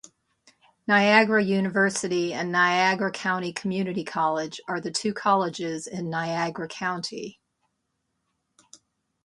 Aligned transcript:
Niagara 0.87 1.43
University 1.43 2.33
and 2.33 2.51
Niagara 2.51 3.11
County 3.11 3.53
Community 3.53 4.03
College 4.03 4.59
are 4.67 4.81
the 4.81 4.89
two 4.89 5.13
colleges 5.13 5.85
in 5.85 6.09
Niagara 6.09 6.67
County. 6.67 7.39